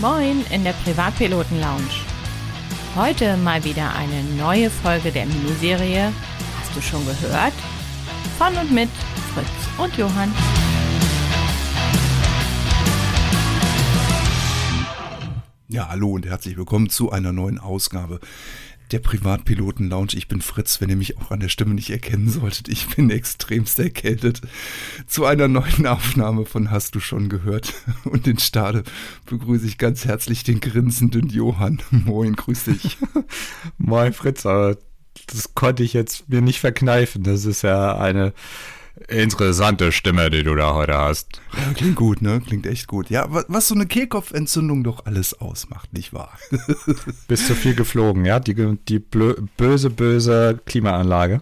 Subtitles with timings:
[0.00, 1.90] Moin in der Privatpiloten Lounge.
[2.96, 6.10] Heute mal wieder eine neue Folge der Miniserie.
[6.58, 7.52] Hast du schon gehört?
[8.38, 8.88] Von und mit
[9.34, 10.32] Fritz und Johann.
[15.68, 18.20] Ja, hallo und herzlich willkommen zu einer neuen Ausgabe
[18.92, 20.14] der Privatpiloten Lounge.
[20.14, 22.68] Ich bin Fritz, wenn ihr mich auch an der Stimme nicht erkennen solltet.
[22.68, 24.40] Ich bin extremst erkältet.
[25.06, 27.74] Zu einer neuen Aufnahme von Hast du schon gehört?
[28.04, 28.84] Und in Stade
[29.26, 31.80] begrüße ich ganz herzlich den grinsenden Johann.
[31.90, 32.98] Moin, grüß dich.
[33.78, 34.76] Moin, Fritz, aber
[35.26, 37.22] das konnte ich jetzt mir nicht verkneifen.
[37.22, 38.32] Das ist ja eine
[39.08, 41.40] Interessante Stimme, die du da heute hast.
[41.56, 42.40] Ja, klingt gut, ne?
[42.40, 43.08] Klingt echt gut.
[43.08, 46.38] Ja, was so eine Kehlkopfentzündung doch alles ausmacht, nicht wahr?
[47.28, 48.40] Bist zu viel geflogen, ja?
[48.40, 51.40] Die, die böse, böse Klimaanlage.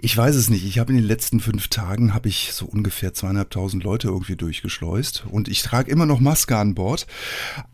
[0.00, 0.64] Ich weiß es nicht.
[0.64, 5.24] Ich habe in den letzten fünf Tagen habe ich so ungefähr zweieinhalbtausend Leute irgendwie durchgeschleust
[5.28, 7.06] und ich trage immer noch Maske an Bord.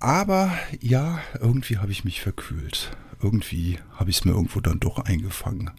[0.01, 2.97] Aber ja, irgendwie habe ich mich verkühlt.
[3.23, 5.71] Irgendwie habe ich es mir irgendwo dann doch eingefangen.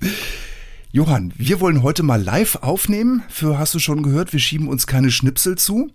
[0.94, 3.24] Johann, wir wollen heute mal live aufnehmen.
[3.28, 5.90] Für hast du schon gehört, wir schieben uns keine Schnipsel zu.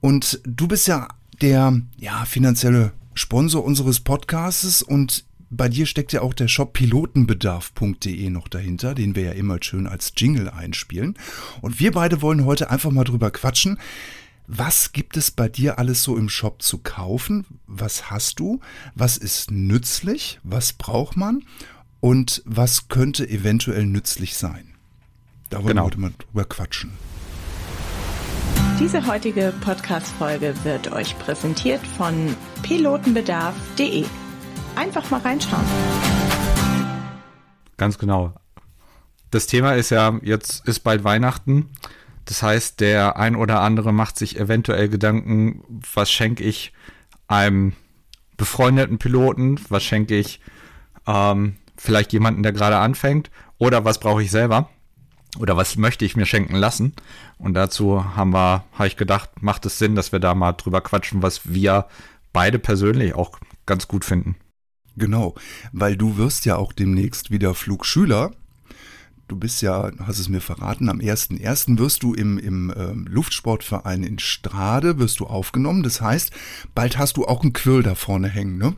[0.00, 1.08] Und du bist ja
[1.42, 8.30] der ja, finanzielle Sponsor unseres Podcasts und bei dir steckt ja auch der Shop pilotenbedarf.de
[8.30, 11.14] noch dahinter, den wir ja immer schön als Jingle einspielen.
[11.60, 13.80] Und wir beide wollen heute einfach mal drüber quatschen.
[14.46, 17.46] Was gibt es bei dir alles so im Shop zu kaufen?
[17.66, 18.60] Was hast du?
[18.94, 20.38] Was ist nützlich?
[20.44, 21.42] Was braucht man?
[22.00, 24.74] Und was könnte eventuell nützlich sein.
[25.50, 25.82] Da wollen genau.
[25.82, 26.92] wir heute mal drüber quatschen.
[28.78, 34.06] Diese heutige Podcast-Folge wird euch präsentiert von pilotenbedarf.de.
[34.74, 35.64] Einfach mal reinschauen.
[37.76, 38.32] Ganz genau.
[39.30, 41.68] Das Thema ist ja, jetzt ist bald Weihnachten.
[42.24, 45.62] Das heißt, der ein oder andere macht sich eventuell Gedanken,
[45.94, 46.72] was schenke ich
[47.28, 47.74] einem
[48.36, 50.40] befreundeten Piloten, was schenke ich
[51.06, 54.68] ähm, vielleicht jemanden, der gerade anfängt, oder was brauche ich selber?
[55.38, 56.92] Oder was möchte ich mir schenken lassen?
[57.38, 60.80] Und dazu haben wir, habe ich gedacht, macht es Sinn, dass wir da mal drüber
[60.80, 61.86] quatschen, was wir
[62.32, 64.36] beide persönlich auch ganz gut finden.
[64.96, 65.34] Genau,
[65.72, 68.32] weil du wirst ja auch demnächst wieder Flugschüler.
[69.28, 71.78] Du bist ja, hast es mir verraten, am 1.1.
[71.78, 75.84] wirst du im, im äh, Luftsportverein in Strade, wirst du aufgenommen.
[75.84, 76.32] Das heißt,
[76.74, 78.74] bald hast du auch einen Quirl da vorne hängen, ne?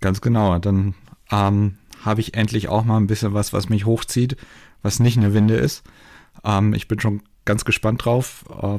[0.00, 0.58] Ganz genau.
[0.58, 0.94] Dann
[1.30, 4.36] ähm, habe ich endlich auch mal ein bisschen was, was mich hochzieht,
[4.82, 5.82] was nicht eine Winde ist.
[6.44, 8.78] Ähm, ich bin schon ganz gespannt drauf äh,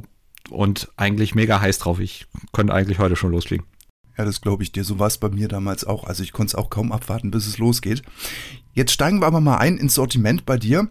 [0.50, 2.00] und eigentlich mega heiß drauf.
[2.00, 3.66] Ich könnte eigentlich heute schon losfliegen.
[4.18, 4.84] Ja, das glaube ich dir.
[4.84, 6.06] So war es bei mir damals auch.
[6.06, 8.02] Also ich konnte es auch kaum abwarten, bis es losgeht.
[8.74, 10.88] Jetzt steigen wir aber mal ein ins Sortiment bei dir.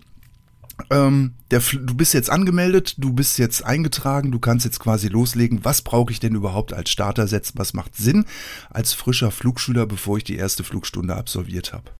[0.90, 5.64] Ähm, der, du bist jetzt angemeldet, du bist jetzt eingetragen, du kannst jetzt quasi loslegen.
[5.64, 7.52] Was brauche ich denn überhaupt als Startersetz?
[7.54, 8.26] Was macht Sinn
[8.70, 11.92] als frischer Flugschüler, bevor ich die erste Flugstunde absolviert habe?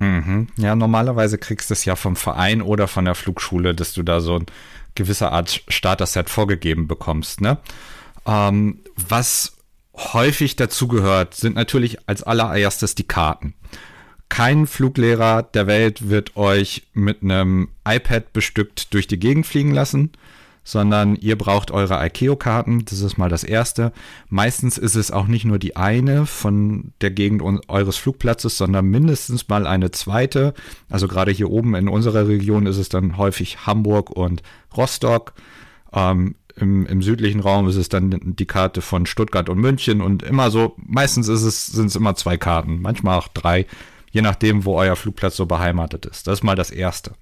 [0.00, 0.48] Mhm.
[0.56, 4.20] Ja, normalerweise kriegst du es ja vom Verein oder von der Flugschule, dass du da
[4.20, 4.46] so ein
[4.94, 7.40] gewisser Art Starter-Set vorgegeben bekommst.
[7.40, 7.58] Ne?
[8.26, 9.56] Ähm, was
[9.94, 13.54] häufig dazugehört, sind natürlich als allererstes die Karten.
[14.30, 20.12] Kein Fluglehrer der Welt wird euch mit einem iPad bestückt durch die Gegend fliegen lassen
[20.70, 22.84] sondern ihr braucht eure ICAO-Karten.
[22.84, 23.92] Das ist mal das erste.
[24.28, 29.48] Meistens ist es auch nicht nur die eine von der Gegend eures Flugplatzes, sondern mindestens
[29.48, 30.54] mal eine zweite.
[30.88, 34.42] Also gerade hier oben in unserer Region ist es dann häufig Hamburg und
[34.76, 35.32] Rostock.
[35.92, 40.22] Ähm, im, im, südlichen Raum ist es dann die Karte von Stuttgart und München und
[40.22, 43.66] immer so, meistens ist es, sind es immer zwei Karten, manchmal auch drei,
[44.10, 46.26] je nachdem, wo euer Flugplatz so beheimatet ist.
[46.26, 47.12] Das ist mal das erste.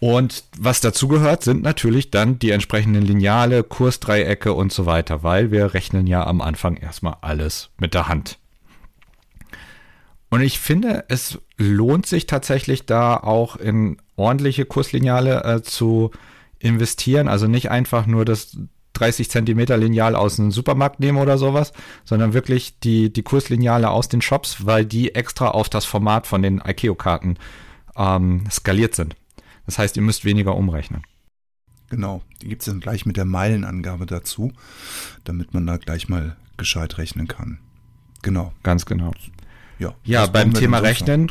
[0.00, 5.74] Und was dazugehört, sind natürlich dann die entsprechenden Lineale, Kursdreiecke und so weiter, weil wir
[5.74, 8.38] rechnen ja am Anfang erstmal alles mit der Hand.
[10.30, 16.12] Und ich finde, es lohnt sich tatsächlich da auch in ordentliche Kurslineale äh, zu
[16.58, 17.28] investieren.
[17.28, 18.56] Also nicht einfach nur das
[18.94, 21.72] 30 Zentimeter Lineal aus dem Supermarkt nehmen oder sowas,
[22.04, 26.42] sondern wirklich die, die Kurslineale aus den Shops, weil die extra auf das Format von
[26.42, 27.36] den IKEA-Karten
[27.96, 29.16] ähm, skaliert sind.
[29.70, 31.04] Das heißt, ihr müsst weniger umrechnen.
[31.90, 34.52] Genau, die gibt es dann gleich mit der Meilenangabe dazu,
[35.22, 37.60] damit man da gleich mal gescheit rechnen kann.
[38.22, 38.52] Genau.
[38.64, 39.12] Ganz genau.
[39.78, 41.30] Ja, ja beim Thema Rechnen,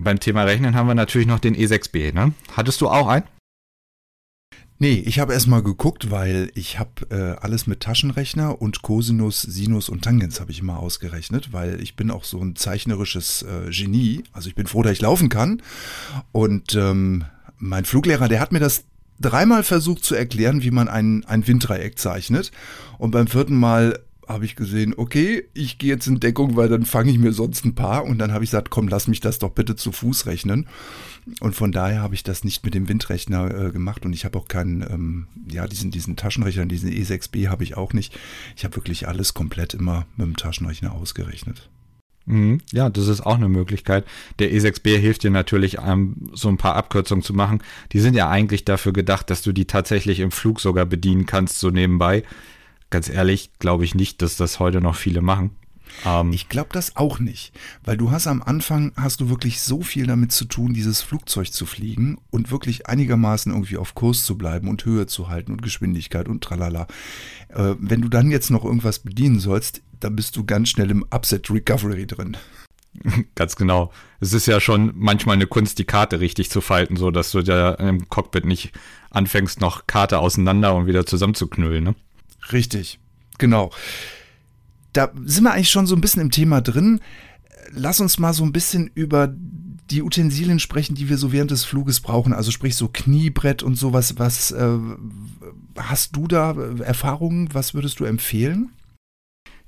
[0.00, 2.32] beim Thema Rechnen haben wir natürlich noch den E6B, ne?
[2.56, 3.24] Hattest du auch einen?
[4.80, 9.88] Nee, ich habe erstmal geguckt, weil ich habe äh, alles mit Taschenrechner und Cosinus, Sinus
[9.88, 14.24] und Tangens habe ich immer ausgerechnet, weil ich bin auch so ein zeichnerisches äh, Genie.
[14.32, 15.62] Also ich bin froh, dass ich laufen kann
[16.32, 17.24] und ähm,
[17.58, 18.84] mein Fluglehrer, der hat mir das
[19.20, 22.52] dreimal versucht zu erklären, wie man ein, ein Winddreieck zeichnet.
[22.98, 26.84] Und beim vierten Mal habe ich gesehen, okay, ich gehe jetzt in Deckung, weil dann
[26.84, 28.04] fange ich mir sonst ein paar.
[28.04, 30.66] Und dann habe ich gesagt, komm, lass mich das doch bitte zu Fuß rechnen.
[31.40, 34.38] Und von daher habe ich das nicht mit dem Windrechner äh, gemacht und ich habe
[34.38, 38.16] auch keinen, ähm, ja, diesen, diesen Taschenrechner, diesen E6B habe ich auch nicht.
[38.56, 41.68] Ich habe wirklich alles komplett immer mit dem Taschenrechner ausgerechnet.
[42.26, 42.58] Mhm.
[42.72, 44.04] Ja, das ist auch eine Möglichkeit.
[44.38, 47.62] Der E6B hilft dir natürlich, ähm, so ein paar Abkürzungen zu machen.
[47.92, 51.60] Die sind ja eigentlich dafür gedacht, dass du die tatsächlich im Flug sogar bedienen kannst,
[51.60, 52.24] so nebenbei.
[52.90, 55.50] Ganz ehrlich, glaube ich nicht, dass das heute noch viele machen.
[56.04, 57.52] Ähm, ich glaube das auch nicht,
[57.84, 61.52] weil du hast am Anfang, hast du wirklich so viel damit zu tun, dieses Flugzeug
[61.52, 65.62] zu fliegen und wirklich einigermaßen irgendwie auf Kurs zu bleiben und Höhe zu halten und
[65.62, 66.86] Geschwindigkeit und tralala.
[67.48, 71.04] Äh, wenn du dann jetzt noch irgendwas bedienen sollst, dann bist du ganz schnell im
[71.10, 72.36] Upset Recovery drin.
[73.34, 73.92] Ganz genau.
[74.20, 77.42] Es ist ja schon manchmal eine Kunst, die Karte richtig zu falten, so dass du
[77.42, 78.72] da im Cockpit nicht
[79.10, 81.84] anfängst, noch Karte auseinander und wieder zusammenzuknüllen.
[81.84, 81.94] Ne?
[82.52, 82.98] Richtig,
[83.36, 83.70] genau
[84.96, 87.00] da sind wir eigentlich schon so ein bisschen im Thema drin.
[87.72, 89.32] Lass uns mal so ein bisschen über
[89.90, 92.32] die Utensilien sprechen, die wir so während des Fluges brauchen.
[92.32, 94.18] Also sprich so Kniebrett und sowas.
[94.18, 94.78] Was äh,
[95.76, 97.52] hast du da Erfahrungen?
[97.52, 98.70] Was würdest du empfehlen?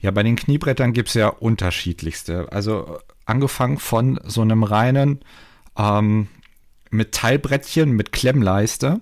[0.00, 2.50] Ja, bei den Kniebrettern gibt es ja unterschiedlichste.
[2.52, 5.20] Also angefangen von so einem reinen
[5.76, 6.28] ähm,
[6.90, 9.00] Metallbrettchen mit Klemmleiste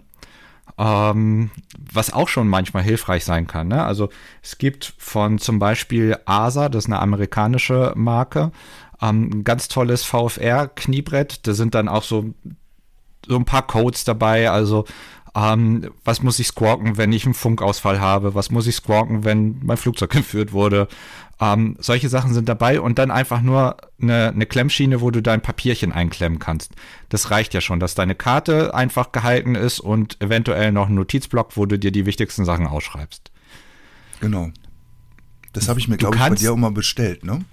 [0.79, 1.51] ähm,
[1.93, 3.69] was auch schon manchmal hilfreich sein kann.
[3.69, 3.85] Ne?
[3.85, 4.11] Also
[4.43, 8.53] es gibt von zum Beispiel ASA, das ist eine amerikanische Marke,
[9.01, 11.47] ähm, ein ganz tolles VFR-Kniebrett.
[11.47, 12.35] Da sind dann auch so,
[13.27, 14.51] so ein paar Codes dabei.
[14.51, 14.85] Also
[15.37, 18.35] ähm, was muss ich squawken, wenn ich einen Funkausfall habe?
[18.35, 20.89] Was muss ich squawken, wenn mein Flugzeug entführt wurde?
[21.39, 25.43] Ähm, solche Sachen sind dabei und dann einfach nur eine, eine Klemmschiene, wo du dein
[25.43, 26.73] Papierchen einklemmen kannst.
[27.11, 31.59] Das reicht ja schon, dass deine Karte einfach gehalten ist und eventuell noch ein Notizblock,
[31.59, 33.31] wo du dir die wichtigsten Sachen ausschreibst.
[34.21, 34.49] Genau.
[35.53, 37.45] Das habe ich mir, glaube ich, bei dir auch mal bestellt, ne?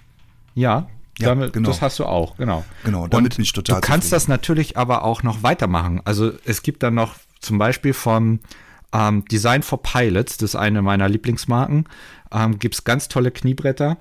[0.55, 0.87] Ja,
[1.19, 1.67] ja, damit, genau.
[1.67, 2.63] Das hast du auch, genau.
[2.85, 4.15] Genau, damit und bin ich total Du kannst zufrieden.
[4.15, 6.01] das natürlich aber auch noch weitermachen.
[6.05, 8.39] Also es gibt dann noch zum Beispiel von
[8.93, 11.85] ähm, Design for Pilots, das ist eine meiner Lieblingsmarken,
[12.31, 13.97] ähm, gibt es ganz tolle Kniebretter,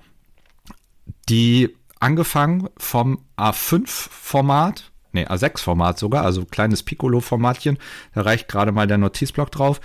[1.28, 7.78] die angefangen vom A5-Format, nee, A6-Format sogar, also kleines Piccolo-Formatchen,
[8.14, 9.80] da reicht gerade mal der Notizblock drauf,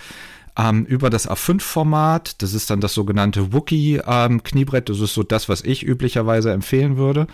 [0.58, 5.48] ähm, über das A5-Format, das ist dann das sogenannte Wookie-Kniebrett, ähm, das ist so das,
[5.48, 7.28] was ich üblicherweise empfehlen würde,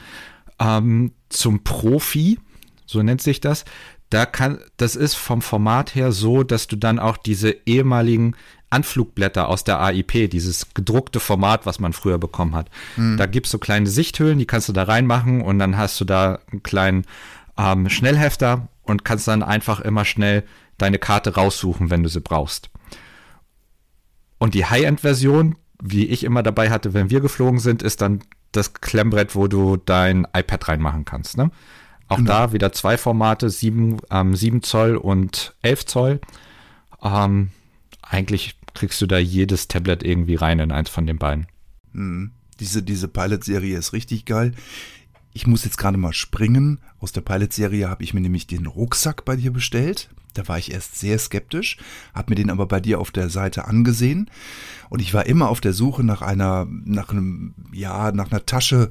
[0.59, 2.39] ähm, zum Profi,
[2.85, 3.65] so nennt sich das.
[4.13, 8.35] Da kann, das ist vom Format her so, dass du dann auch diese ehemaligen
[8.69, 12.69] Anflugblätter aus der AIP, dieses gedruckte Format, was man früher bekommen hat.
[12.95, 13.17] Mhm.
[13.17, 16.05] Da gibt es so kleine Sichthüllen, die kannst du da reinmachen und dann hast du
[16.05, 17.05] da einen kleinen
[17.57, 20.43] ähm, Schnellhefter und kannst dann einfach immer schnell
[20.77, 22.69] deine Karte raussuchen, wenn du sie brauchst.
[24.37, 28.19] Und die High-End-Version, wie ich immer dabei hatte, wenn wir geflogen sind, ist dann
[28.51, 31.35] das Klemmbrett, wo du dein iPad reinmachen kannst.
[31.35, 31.49] Ne?
[32.13, 32.31] Auch genau.
[32.31, 36.21] da wieder zwei Formate, 7, ähm, 7 Zoll und 11 Zoll.
[37.01, 37.49] Ähm,
[38.01, 41.47] eigentlich kriegst du da jedes Tablet irgendwie rein in eins von den beiden.
[41.91, 42.31] Mhm.
[42.59, 44.53] Diese, diese Pilot-Serie ist richtig geil.
[45.33, 46.79] Ich muss jetzt gerade mal springen.
[46.99, 50.09] Aus der Pilot-Serie habe ich mir nämlich den Rucksack bei dir bestellt.
[50.33, 51.77] Da war ich erst sehr skeptisch,
[52.13, 54.29] habe mir den aber bei dir auf der Seite angesehen
[54.89, 58.89] und ich war immer auf der Suche nach einer, nach einem, ja, nach einer Tasche,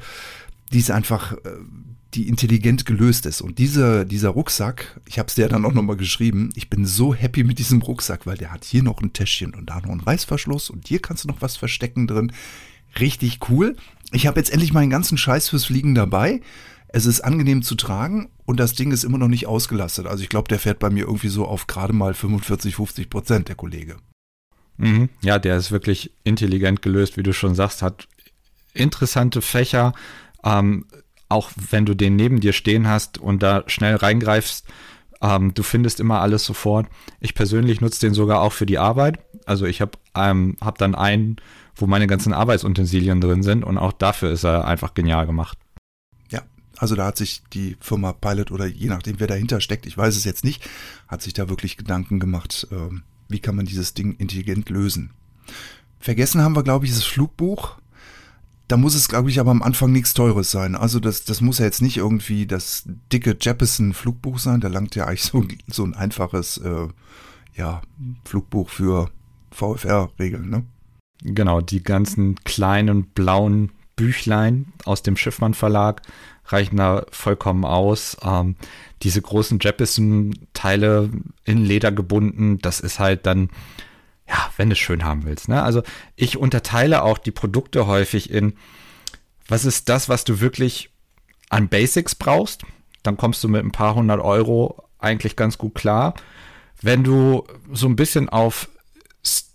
[0.73, 1.39] die ist einfach, äh,
[2.15, 3.41] die intelligent gelöst ist.
[3.41, 7.15] Und diese, dieser Rucksack, ich habe es dir dann auch nochmal geschrieben, ich bin so
[7.15, 10.01] happy mit diesem Rucksack, weil der hat hier noch ein Täschchen und da noch einen
[10.01, 12.33] Reißverschluss und hier kannst du noch was verstecken drin.
[13.01, 13.77] Richtig cool.
[14.13, 16.43] Ich habe jetzt endlich meinen ganzen Scheiß fürs Fliegen dabei.
[16.89, 20.07] Es ist angenehm zu tragen und das Ding ist immer noch nicht ausgelastet.
[20.07, 23.49] Also ich glaube, der fährt bei mir irgendwie so auf gerade mal 45, 50 Prozent,
[23.49, 23.97] der Kollege.
[24.77, 25.09] Mhm.
[25.23, 28.09] Ja, der ist wirklich intelligent gelöst, wie du schon sagst, hat
[28.75, 29.95] interessante Fächer.
[30.45, 30.85] Ähm,
[31.33, 34.67] auch wenn du den neben dir stehen hast und da schnell reingreifst,
[35.23, 36.89] ähm, du findest immer alles sofort.
[37.21, 39.19] Ich persönlich nutze den sogar auch für die Arbeit.
[39.47, 41.37] Also ich habe ähm, hab dann einen,
[41.75, 45.59] wo meine ganzen Arbeitsutensilien drin sind und auch dafür ist er einfach genial gemacht.
[46.31, 46.43] Ja,
[46.77, 50.17] also da hat sich die Firma Pilot oder je nachdem, wer dahinter steckt, ich weiß
[50.17, 50.69] es jetzt nicht,
[51.09, 52.95] hat sich da wirklich Gedanken gemacht, äh,
[53.29, 55.13] wie kann man dieses Ding intelligent lösen.
[55.99, 57.77] Vergessen haben wir, glaube ich, das Flugbuch.
[58.73, 60.75] Da muss es, glaube ich, aber am Anfang nichts Teures sein.
[60.77, 64.63] Also das, das muss ja jetzt nicht irgendwie das dicke Jeppesen-Flugbuch sein.
[64.63, 66.89] Da langt ja eigentlich so, so ein einfaches äh,
[67.55, 67.83] ja,
[68.25, 69.11] Flugbuch für
[69.51, 70.65] VFR-Regeln, ne?
[71.23, 76.01] Genau, die ganzen kleinen blauen Büchlein aus dem Schiffmann Verlag
[76.47, 78.17] reichen da vollkommen aus.
[78.23, 78.57] Ähm,
[79.03, 81.11] diese großen Jeppesen-Teile
[81.45, 83.51] in Leder gebunden, das ist halt dann,
[84.29, 85.49] ja, wenn du es schön haben willst.
[85.49, 85.63] Ne?
[85.63, 85.83] Also
[86.17, 88.55] ich unterteile auch die Produkte häufig in,
[89.47, 90.91] was ist das, was du wirklich
[91.51, 92.63] an Basics brauchst?
[93.03, 96.15] Dann kommst du mit ein paar hundert Euro eigentlich ganz gut klar.
[96.81, 98.69] Wenn du so ein bisschen auf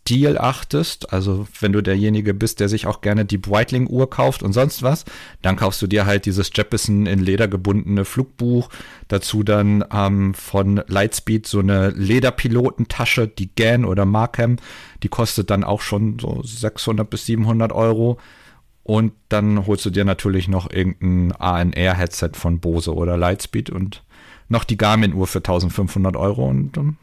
[0.08, 4.54] Stil achtest, also wenn du derjenige bist, der sich auch gerne die Breitling-Uhr kauft und
[4.54, 5.04] sonst was,
[5.42, 8.70] dann kaufst du dir halt dieses Jeppesen in Leder gebundene Flugbuch,
[9.10, 14.56] dazu dann ähm, von Lightspeed so eine Lederpilotentasche, die GAN oder Markham,
[15.04, 18.18] die kostet dann auch schon so 600 bis 700 Euro.
[18.84, 24.04] Und dann holst du dir natürlich noch irgendein ANR-Headset von Bose oder Lightspeed und
[24.48, 26.96] noch die Garmin-Uhr für 1500 Euro und um,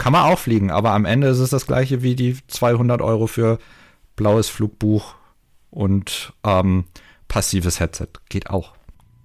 [0.00, 3.26] kann man auch fliegen, aber am Ende ist es das gleiche wie die 200 Euro
[3.26, 3.58] für
[4.16, 5.14] blaues Flugbuch
[5.68, 6.86] und ähm,
[7.28, 8.08] passives Headset.
[8.30, 8.72] Geht auch.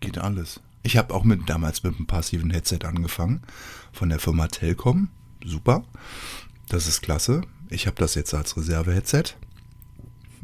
[0.01, 0.59] Geht alles.
[0.83, 3.41] Ich habe auch mit, damals mit einem passiven Headset angefangen
[3.93, 5.07] von der Firma Telcom.
[5.45, 5.85] Super.
[6.67, 7.41] Das ist klasse.
[7.69, 9.37] Ich habe das jetzt als Reserve-Headset.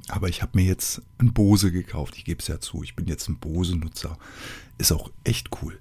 [0.08, 2.16] Aber ich habe mir jetzt ein Bose gekauft.
[2.16, 2.84] Ich gebe es ja zu.
[2.84, 4.18] Ich bin jetzt ein Bose-Nutzer.
[4.78, 5.78] Ist auch echt cool.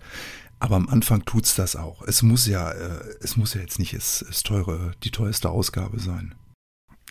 [0.60, 2.02] Aber am Anfang tut's das auch.
[2.02, 5.98] Es muss ja, äh, es muss ja jetzt nicht es, es teure, die teuerste Ausgabe
[5.98, 6.34] sein.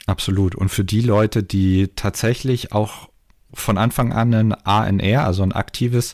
[0.06, 0.56] Absolut.
[0.56, 3.10] Und für die Leute, die tatsächlich auch
[3.52, 6.14] von Anfang an ein ANR, also ein aktives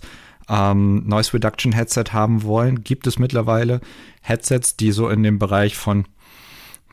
[0.50, 3.82] ähm, Noise Reduction Headset haben wollen, gibt es mittlerweile
[4.22, 6.06] Headsets, die so in dem Bereich von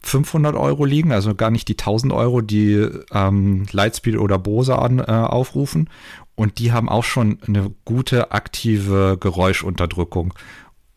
[0.03, 4.99] 500 Euro liegen, also gar nicht die 1000 Euro, die ähm, Lightspeed oder Bose an,
[4.99, 5.89] äh, aufrufen.
[6.35, 10.35] Und die haben auch schon eine gute aktive Geräuschunterdrückung,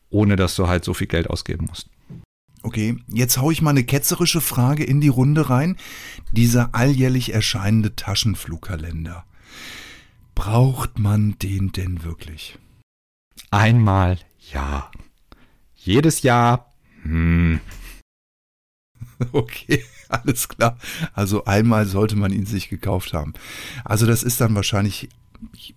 [0.10, 1.90] ohne dass du halt so viel Geld ausgeben musst.
[2.64, 5.78] Okay, jetzt haue ich mal eine ketzerische Frage in die Runde rein.
[6.32, 9.24] Dieser alljährlich erscheinende Taschenflugkalender.
[10.34, 12.58] Braucht man den denn wirklich?
[13.52, 14.18] Einmal
[14.52, 14.90] ja.
[15.76, 17.60] Jedes Jahr, hm.
[19.32, 20.78] Okay, alles klar.
[21.14, 23.34] Also einmal sollte man ihn sich gekauft haben.
[23.84, 25.10] Also das ist dann wahrscheinlich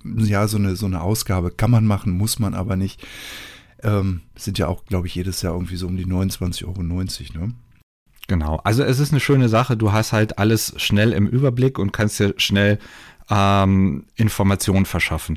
[0.04, 3.06] ja so eine so eine Ausgabe kann man machen, muss man aber nicht.
[3.82, 7.54] Ähm, sind ja auch, glaube ich, jedes Jahr irgendwie so um die 29,90 Euro, ne?
[8.26, 8.56] Genau.
[8.64, 9.76] Also es ist eine schöne Sache.
[9.76, 12.78] Du hast halt alles schnell im Überblick und kannst dir schnell
[13.30, 15.36] ähm, Informationen verschaffen.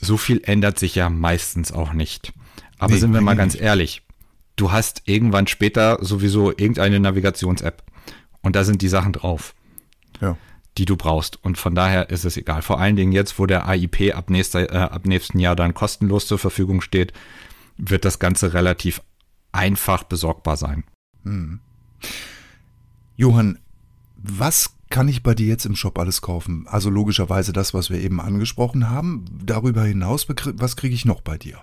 [0.00, 2.32] So viel ändert sich ja meistens auch nicht.
[2.78, 4.02] Aber nee, sind wir mal ganz ehrlich,
[4.58, 7.82] du hast irgendwann später sowieso irgendeine Navigations-App
[8.42, 9.54] und da sind die Sachen drauf,
[10.20, 10.36] ja.
[10.76, 11.42] die du brauchst.
[11.42, 12.62] Und von daher ist es egal.
[12.62, 16.26] Vor allen Dingen jetzt, wo der AIP ab, nächster, äh, ab nächsten Jahr dann kostenlos
[16.26, 17.12] zur Verfügung steht,
[17.76, 19.00] wird das Ganze relativ
[19.52, 20.84] einfach besorgbar sein.
[21.24, 21.60] Hm.
[23.16, 23.58] Johann,
[24.16, 26.66] was kann ich bei dir jetzt im Shop alles kaufen?
[26.68, 29.24] Also logischerweise das, was wir eben angesprochen haben.
[29.44, 31.60] Darüber hinaus, was kriege ich noch bei dir?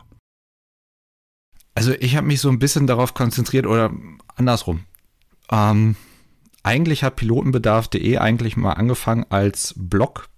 [1.75, 3.91] Also ich habe mich so ein bisschen darauf konzentriert oder
[4.36, 4.86] andersrum.
[5.51, 5.96] Ähm,
[6.63, 10.29] eigentlich hat pilotenbedarf.de eigentlich mal angefangen als Blog,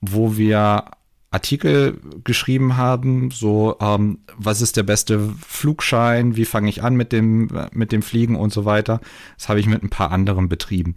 [0.00, 0.90] wo wir
[1.30, 7.12] Artikel geschrieben haben, so ähm, was ist der beste Flugschein, wie fange ich an mit
[7.12, 9.00] dem mit dem Fliegen und so weiter.
[9.36, 10.94] Das habe ich mit ein paar anderen betrieben.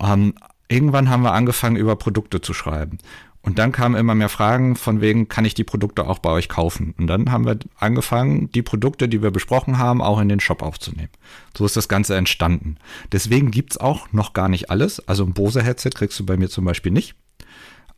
[0.00, 0.34] Ähm,
[0.68, 2.98] irgendwann haben wir angefangen über Produkte zu schreiben
[3.42, 6.48] und dann kamen immer mehr Fragen von wegen, kann ich die Produkte auch bei euch
[6.48, 6.94] kaufen?
[6.96, 10.62] Und dann haben wir angefangen, die Produkte, die wir besprochen haben, auch in den Shop
[10.62, 11.10] aufzunehmen.
[11.56, 12.76] So ist das Ganze entstanden.
[13.10, 15.06] Deswegen gibt's auch noch gar nicht alles.
[15.08, 17.16] Also ein Bose-Headset kriegst du bei mir zum Beispiel nicht.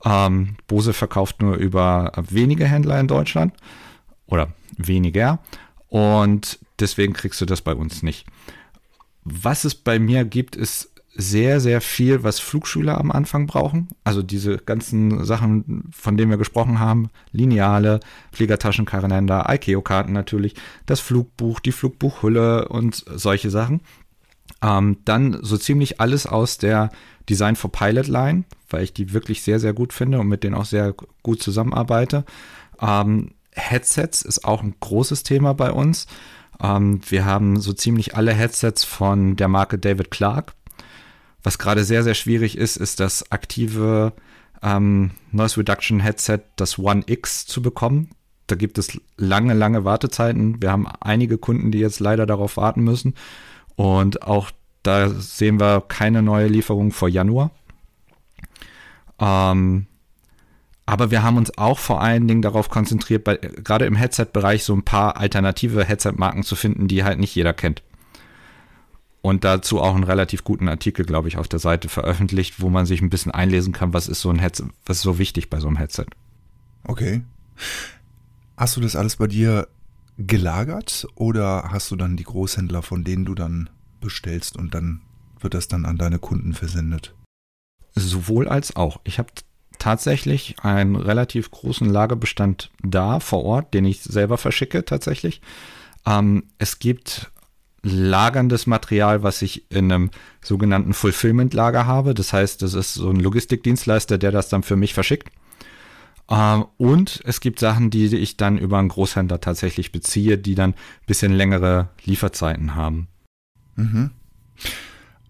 [0.03, 3.53] Ähm, Bose verkauft nur über wenige Händler in Deutschland
[4.27, 5.41] oder weniger.
[5.89, 8.27] Und deswegen kriegst du das bei uns nicht.
[9.25, 13.89] Was es bei mir gibt, ist sehr, sehr viel, was Flugschüler am Anfang brauchen.
[14.03, 18.01] Also diese ganzen Sachen, von denen wir gesprochen haben, Lineale,
[18.33, 20.55] Fliegertaschenkalender, ICAO-Karten natürlich,
[20.87, 23.81] das Flugbuch, die Flugbuchhülle und solche Sachen.
[24.61, 26.91] Ähm, dann so ziemlich alles aus der
[27.29, 30.55] Design for Pilot Line, weil ich die wirklich sehr, sehr gut finde und mit denen
[30.55, 32.25] auch sehr gut zusammenarbeite.
[32.81, 36.07] Ähm, Headsets ist auch ein großes Thema bei uns.
[36.61, 40.55] Ähm, wir haben so ziemlich alle Headsets von der Marke David Clark
[41.45, 44.13] was gerade sehr, sehr schwierig ist, ist das aktive
[44.63, 48.11] ähm, Noise Reduction Headset, das One X, zu bekommen.
[48.47, 50.61] Da gibt es lange, lange Wartezeiten.
[50.61, 53.15] Wir haben einige Kunden, die jetzt leider darauf warten müssen.
[53.77, 54.51] Und auch
[54.83, 57.51] da sehen wir keine neue Lieferung vor Januar.
[59.19, 59.87] Ähm,
[60.87, 64.75] aber wir haben uns auch vor allen Dingen darauf konzentriert, bei, gerade im Headset-Bereich so
[64.75, 67.83] ein paar alternative Headset-Marken zu finden, die halt nicht jeder kennt.
[69.25, 72.85] Und dazu auch einen relativ guten Artikel, glaube ich, auf der Seite veröffentlicht, wo man
[72.85, 75.61] sich ein bisschen einlesen kann, was ist so ein Headset, was ist so wichtig bei
[75.61, 76.05] so einem Headset.
[76.87, 77.23] Okay.
[78.59, 79.67] Hast du das alles bei dir
[80.19, 83.71] gelagert oder hast du dann die Großhändler, von denen du dann
[84.03, 85.01] bestellst und dann
[85.41, 87.15] wird das dann an deine Kunden versendet?
[87.95, 89.01] Sowohl als auch.
[89.05, 89.31] Ich habe
[89.79, 95.41] tatsächlich einen relativ großen Lagerbestand da vor Ort, den ich selber verschicke tatsächlich.
[96.05, 97.33] Ähm, es gibt
[97.85, 100.11] lagerndes Material, was ich in einem
[100.43, 102.15] sogenannten Fulfillment-Lager habe.
[102.15, 105.31] Das heißt, das ist so ein Logistikdienstleister, der das dann für mich verschickt.
[106.31, 110.71] Ähm, und es gibt Sachen, die ich dann über einen Großhändler tatsächlich beziehe, die dann
[110.71, 113.09] ein bisschen längere Lieferzeiten haben.
[113.77, 114.11] Mhm.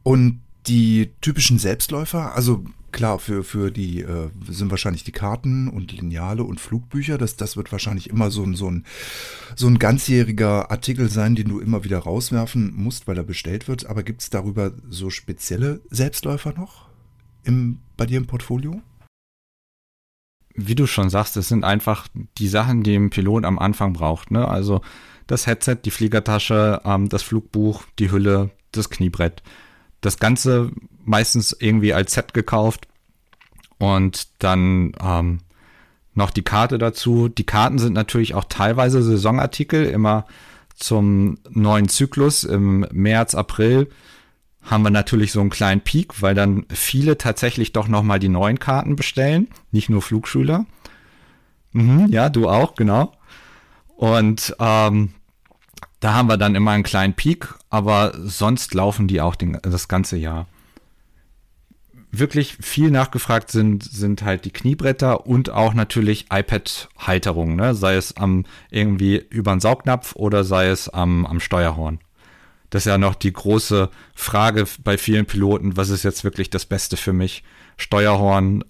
[0.02, 5.92] Und die typischen Selbstläufer, also klar, für, für die äh, sind wahrscheinlich die Karten und
[5.92, 7.18] Lineale und Flugbücher.
[7.18, 8.84] Das, das wird wahrscheinlich immer so ein, so, ein,
[9.54, 13.84] so ein ganzjähriger Artikel sein, den du immer wieder rauswerfen musst, weil er bestellt wird.
[13.86, 16.86] Aber gibt es darüber so spezielle Selbstläufer noch
[17.42, 18.80] im, bei dir im Portfolio?
[20.54, 22.06] Wie du schon sagst, es sind einfach
[22.38, 24.30] die Sachen, die ein Pilot am Anfang braucht.
[24.30, 24.46] Ne?
[24.46, 24.80] Also
[25.26, 29.42] das Headset, die Fliegertasche, ähm, das Flugbuch, die Hülle, das Kniebrett.
[30.00, 30.70] Das Ganze
[31.04, 32.88] meistens irgendwie als Set gekauft
[33.78, 35.38] und dann ähm,
[36.14, 37.28] noch die Karte dazu.
[37.28, 40.26] Die Karten sind natürlich auch teilweise Saisonartikel, immer
[40.76, 43.88] zum neuen Zyklus im März, April
[44.64, 48.58] haben wir natürlich so einen kleinen Peak, weil dann viele tatsächlich doch nochmal die neuen
[48.58, 50.64] Karten bestellen, nicht nur Flugschüler.
[51.72, 53.12] Mhm, ja, du auch, genau.
[53.96, 55.12] Und ähm,
[56.00, 59.88] da haben wir dann immer einen kleinen Peak, aber sonst laufen die auch den, das
[59.88, 60.46] ganze Jahr
[62.18, 67.74] wirklich viel nachgefragt sind, sind halt die Kniebretter und auch natürlich iPad-Halterungen, ne?
[67.74, 72.00] sei es am irgendwie über einen Saugnapf oder sei es am, am Steuerhorn.
[72.70, 76.66] Das ist ja noch die große Frage bei vielen Piloten, was ist jetzt wirklich das
[76.66, 77.44] Beste für mich?
[77.76, 78.64] Steuerhorn,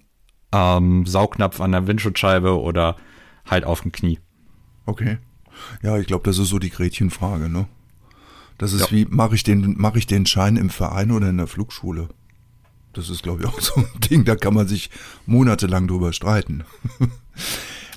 [0.51, 2.97] ähm, Saugnapf an der Windschutzscheibe oder
[3.45, 4.19] halt auf dem Knie.
[4.85, 5.17] Okay.
[5.81, 7.67] Ja, ich glaube, das ist so die Gretchenfrage, ne?
[8.57, 8.91] Das ist ja.
[8.91, 12.09] wie, mache ich, den, mach ich den Schein im Verein oder in der Flugschule?
[12.95, 14.89] Das ist, glaube ich, auch so ein Ding, da kann man sich
[15.25, 16.63] monatelang drüber streiten.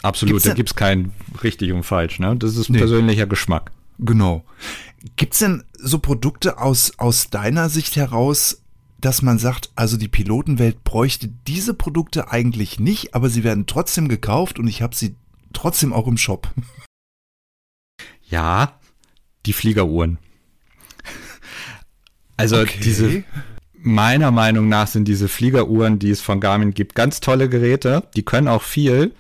[0.03, 2.19] Absolut, gibt's da gibt es kein richtig und falsch.
[2.19, 2.37] Ne?
[2.37, 2.79] Das ist nee.
[2.79, 3.73] persönlicher Geschmack.
[3.99, 4.45] Genau.
[5.17, 8.63] Gibt es denn so Produkte aus, aus deiner Sicht heraus,
[9.01, 14.09] dass man sagt, also die Pilotenwelt bräuchte diese Produkte eigentlich nicht, aber sie werden trotzdem
[14.09, 15.15] gekauft und ich habe sie
[15.53, 16.49] trotzdem auch im Shop?
[18.31, 18.79] Ja,
[19.47, 20.19] die Fliegeruhren.
[22.37, 22.79] Also okay.
[22.83, 23.25] diese
[23.81, 28.05] meiner Meinung nach sind diese Fliegeruhren, die es von Garmin gibt, ganz tolle Geräte.
[28.17, 29.15] Die können auch viel.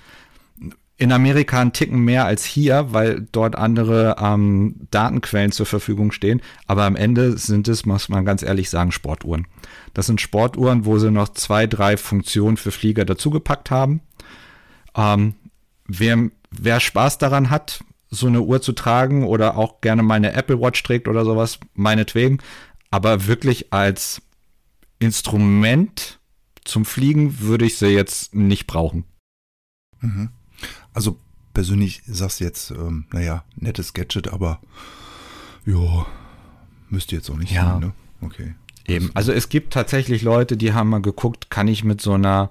[0.97, 6.42] In Amerika ein Ticken mehr als hier, weil dort andere ähm, Datenquellen zur Verfügung stehen.
[6.66, 9.47] Aber am Ende sind es, muss man ganz ehrlich sagen, Sportuhren.
[9.94, 14.01] Das sind Sportuhren, wo sie noch zwei, drei Funktionen für Flieger dazugepackt haben.
[14.97, 15.35] Ähm,
[15.87, 20.33] wer, wer Spaß daran hat, so eine Uhr zu tragen oder auch gerne mal eine
[20.33, 22.38] Apple Watch trägt oder sowas, meinetwegen.
[22.90, 24.23] Aber wirklich als
[24.99, 26.19] Instrument
[26.65, 29.05] zum Fliegen würde ich sie jetzt nicht brauchen.
[30.01, 30.31] Mhm.
[30.93, 31.19] Also
[31.55, 34.61] persönlich sagst du jetzt, ähm, naja, nettes Gadget, aber
[35.67, 36.07] ja,
[36.89, 37.73] müsste jetzt auch nicht ja.
[37.73, 37.93] sein, ne?
[38.21, 38.55] Okay.
[38.87, 39.11] Eben.
[39.15, 42.51] Also es gibt tatsächlich Leute, die haben mal geguckt, kann ich mit so einer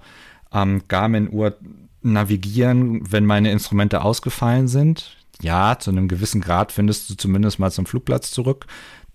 [0.54, 1.58] ähm, Garmin-Uhr
[2.04, 5.18] navigieren, wenn meine Instrumente ausgefallen sind?
[5.42, 8.68] Ja, zu einem gewissen Grad findest du zumindest mal zum Flugplatz zurück.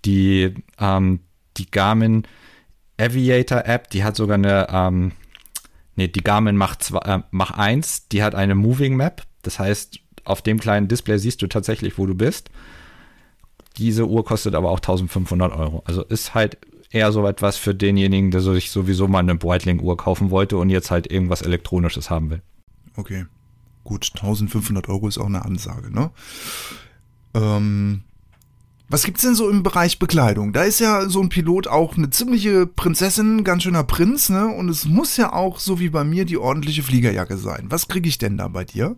[0.04, 1.20] Die, ähm,
[1.56, 2.32] die Garmin Aviator
[2.96, 5.12] App, die hat sogar eine, ähm,
[5.96, 9.22] nee, die Garmin Mach, 2, äh, Mach 1, die hat eine Moving Map.
[9.42, 12.50] Das heißt, auf dem kleinen Display siehst du tatsächlich, wo du bist.
[13.78, 15.82] Diese Uhr kostet aber auch 1500 Euro.
[15.86, 16.58] Also ist halt
[16.90, 20.90] eher so etwas für denjenigen, der sich sowieso mal eine Breitling-Uhr kaufen wollte und jetzt
[20.90, 22.42] halt irgendwas Elektronisches haben will.
[22.96, 23.26] Okay.
[23.84, 26.10] Gut, 1500 Euro ist auch eine Ansage, ne?
[27.34, 28.04] Ähm,
[28.92, 30.52] was gibt's denn so im Bereich Bekleidung?
[30.52, 34.46] Da ist ja so ein Pilot auch eine ziemliche Prinzessin, ganz schöner Prinz, ne?
[34.46, 37.66] Und es muss ja auch, so wie bei mir, die ordentliche Fliegerjacke sein.
[37.70, 38.96] Was kriege ich denn da bei dir?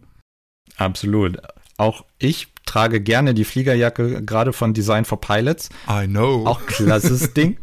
[0.76, 1.38] Absolut.
[1.76, 5.68] Auch ich trage gerne die Fliegerjacke, gerade von Design for Pilots.
[5.88, 6.44] I know.
[6.46, 7.58] Auch klasses Ding.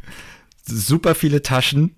[0.64, 1.96] Super viele Taschen.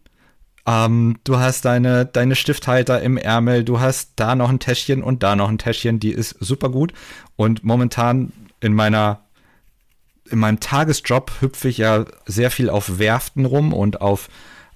[0.65, 5.21] Ähm, du hast deine, deine Stifthalter im Ärmel, du hast da noch ein Täschchen und
[5.21, 6.93] da noch ein Täschchen, die ist super gut.
[7.35, 9.23] Und momentan in meiner
[10.33, 14.29] in meinem Tagesjob hüpfe ich ja sehr viel auf Werften rum und auf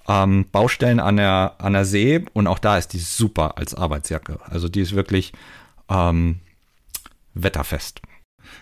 [0.06, 4.38] ähm, Baustellen an der, an der See und auch da ist die super als Arbeitsjacke.
[4.44, 5.32] Also die ist wirklich
[5.90, 6.38] ähm,
[7.34, 8.00] wetterfest.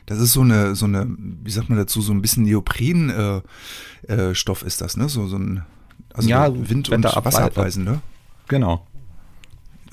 [0.07, 4.65] Das ist so eine, so eine, wie sagt man dazu, so ein bisschen Neopren-Stoff äh,
[4.65, 5.09] äh, ist das, ne?
[5.09, 5.65] So, so ein
[6.15, 8.01] also ja, Wind- und Wasserabweisen, ne?
[8.49, 8.87] Genau.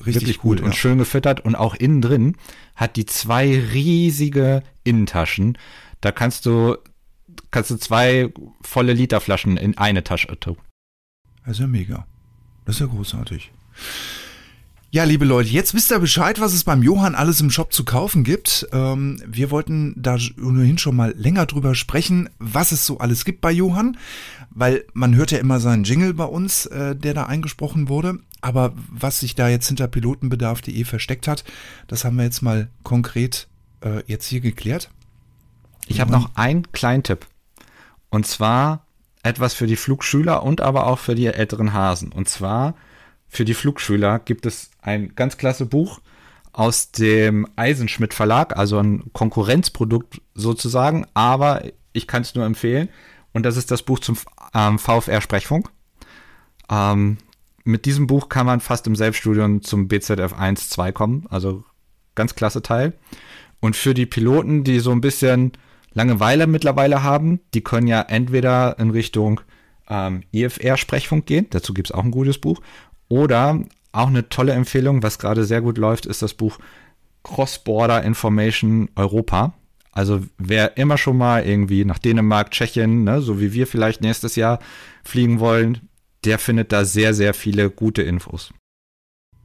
[0.06, 0.66] Richtig Wirklich gut ja.
[0.66, 1.42] und schön gefüttert.
[1.42, 2.36] Und auch innen drin
[2.76, 5.58] hat die zwei riesige Innentaschen.
[6.02, 6.78] Da kannst du,
[7.52, 10.58] kannst du zwei volle Literflaschen in eine Tasche tun.
[11.46, 12.06] Das ist ja mega.
[12.66, 13.52] Das ist ja großartig.
[14.94, 17.84] Ja, liebe Leute, jetzt wisst ihr Bescheid, was es beim Johann alles im Shop zu
[17.84, 18.68] kaufen gibt.
[18.72, 23.42] Ähm, wir wollten da ohnehin schon mal länger drüber sprechen, was es so alles gibt
[23.42, 23.98] bei Johann,
[24.52, 28.20] weil man hört ja immer seinen Jingle bei uns, äh, der da eingesprochen wurde.
[28.42, 31.44] Aber was sich da jetzt hinter pilotenbedarf.de versteckt hat,
[31.88, 33.48] das haben wir jetzt mal konkret
[33.82, 34.92] äh, jetzt hier geklärt.
[35.88, 37.28] Ich habe noch einen kleinen Tipp.
[38.10, 38.86] Und zwar
[39.24, 42.12] etwas für die Flugschüler und aber auch für die älteren Hasen.
[42.12, 42.76] Und zwar
[43.28, 46.02] für die Flugschüler gibt es ein ganz klasse Buch
[46.52, 52.90] aus dem Eisenschmidt Verlag, also ein Konkurrenzprodukt sozusagen, aber ich kann es nur empfehlen.
[53.34, 54.18] Und das ist das Buch zum
[54.54, 55.70] ähm, VFR Sprechfunk.
[56.70, 57.18] Ähm,
[57.64, 61.64] mit diesem Buch kann man fast im Selbststudium zum BZF 1, 2 kommen, also
[62.14, 62.94] ganz klasse Teil.
[63.60, 65.54] Und für die Piloten, die so ein bisschen
[65.94, 69.42] Langeweile mittlerweile haben, die können ja entweder in Richtung
[69.88, 72.62] ähm, IFR-Sprechfunk gehen, dazu gibt es auch ein gutes Buch,
[73.10, 76.58] oder auch eine tolle Empfehlung, was gerade sehr gut läuft, ist das Buch
[77.24, 79.54] Cross-Border Information Europa.
[79.92, 84.36] Also wer immer schon mal irgendwie nach Dänemark, Tschechien, ne, so wie wir vielleicht nächstes
[84.36, 84.60] Jahr
[85.04, 85.90] fliegen wollen,
[86.26, 88.54] der findet da sehr, sehr viele gute Infos.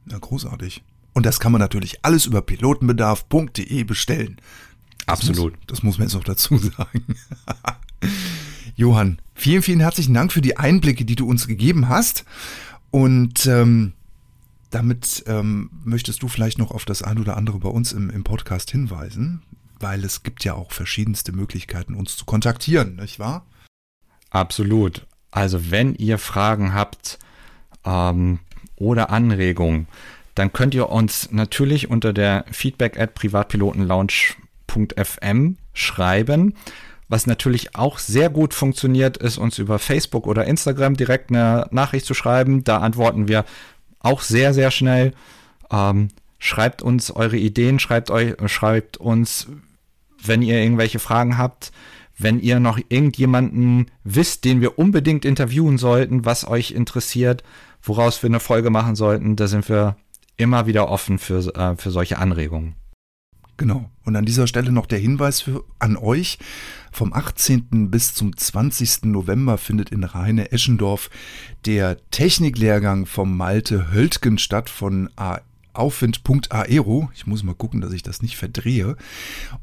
[0.09, 0.81] Ja, großartig.
[1.13, 4.37] Und das kann man natürlich alles über pilotenbedarf.de bestellen.
[5.05, 5.53] Das Absolut.
[5.53, 7.15] Muss, das muss man jetzt noch dazu sagen.
[8.75, 12.23] Johann, vielen, vielen herzlichen Dank für die Einblicke, die du uns gegeben hast.
[12.91, 13.93] Und ähm,
[14.69, 18.23] damit ähm, möchtest du vielleicht noch auf das ein oder andere bei uns im, im
[18.23, 19.41] Podcast hinweisen,
[19.79, 23.45] weil es gibt ja auch verschiedenste Möglichkeiten, uns zu kontaktieren, nicht wahr?
[24.29, 25.07] Absolut.
[25.31, 27.19] Also wenn ihr Fragen habt
[27.83, 28.39] ähm,
[28.75, 29.87] oder Anregungen,
[30.35, 33.13] dann könnt ihr uns natürlich unter der feedback at
[34.69, 36.53] privatpilotenlounge.fm schreiben.
[37.07, 42.05] Was natürlich auch sehr gut funktioniert, ist uns über Facebook oder Instagram direkt eine Nachricht
[42.05, 42.63] zu schreiben.
[42.63, 43.45] Da antworten wir
[43.99, 45.13] auch sehr, sehr schnell.
[45.71, 49.47] Ähm, schreibt uns eure Ideen, schreibt, euch, schreibt uns,
[50.23, 51.71] wenn ihr irgendwelche Fragen habt.
[52.21, 57.43] Wenn ihr noch irgendjemanden wisst, den wir unbedingt interviewen sollten, was euch interessiert,
[57.81, 59.95] woraus wir eine Folge machen sollten, da sind wir
[60.35, 62.75] immer wieder offen für, äh, für solche Anregungen.
[63.59, 63.89] Genau.
[64.09, 66.39] Und an dieser Stelle noch der Hinweis für, an euch.
[66.91, 67.91] Vom 18.
[67.91, 69.03] bis zum 20.
[69.03, 71.11] November findet in Rheine-Eschendorf
[71.67, 75.41] der Techniklehrgang vom Malte Höltgen statt von A
[75.73, 77.11] Aufwind.aero.
[77.13, 78.97] Ich muss mal gucken, dass ich das nicht verdrehe.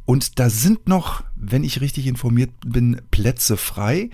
[0.05, 4.11] Und da sind noch, wenn ich richtig informiert bin, Plätze frei.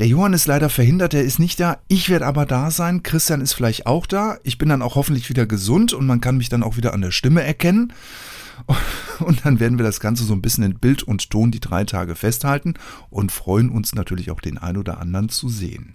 [0.00, 1.78] Der Johann ist leider verhindert, er ist nicht da.
[1.86, 3.04] Ich werde aber da sein.
[3.04, 4.38] Christian ist vielleicht auch da.
[4.42, 7.02] Ich bin dann auch hoffentlich wieder gesund und man kann mich dann auch wieder an
[7.02, 7.92] der Stimme erkennen.
[9.20, 11.84] Und dann werden wir das Ganze so ein bisschen in Bild und Ton die drei
[11.84, 12.74] Tage festhalten
[13.08, 15.94] und freuen uns natürlich auch den ein oder anderen zu sehen.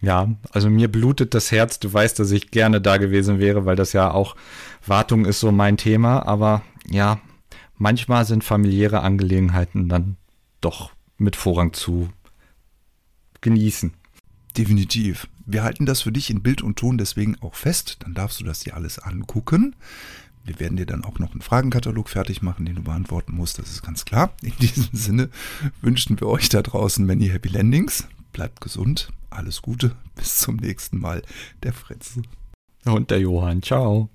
[0.00, 1.78] Ja, also mir blutet das Herz.
[1.78, 4.36] Du weißt, dass ich gerne da gewesen wäre, weil das ja auch
[4.86, 6.26] Wartung ist so mein Thema.
[6.26, 7.20] Aber ja,
[7.76, 10.16] manchmal sind familiäre Angelegenheiten dann
[10.60, 12.10] doch mit Vorrang zu
[13.40, 13.94] genießen.
[14.56, 15.28] Definitiv.
[15.46, 17.98] Wir halten das für dich in Bild und Ton deswegen auch fest.
[18.00, 19.74] Dann darfst du das dir alles angucken.
[20.44, 23.58] Wir werden dir dann auch noch einen Fragenkatalog fertig machen, den du beantworten musst.
[23.58, 24.32] Das ist ganz klar.
[24.42, 25.30] In diesem Sinne
[25.80, 28.06] wünschen wir euch da draußen many happy landings.
[28.32, 29.08] Bleibt gesund.
[29.30, 29.96] Alles Gute.
[30.14, 31.22] Bis zum nächsten Mal.
[31.62, 32.18] Der Fritz.
[32.84, 33.62] Und der Johann.
[33.62, 34.10] Ciao.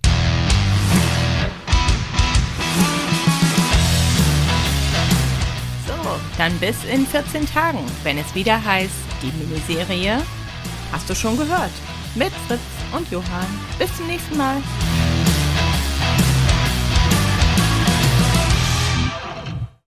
[5.88, 5.94] So,
[6.38, 10.22] dann bis in 14 Tagen, wenn es wieder heißt, die Miniserie
[10.92, 11.72] Hast du schon gehört?
[12.16, 12.60] Mit Fritz
[12.92, 13.48] und Johann.
[13.78, 14.62] Bis zum nächsten Mal.